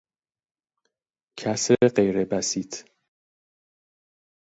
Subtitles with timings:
[1.39, 2.73] کسرغیربسیط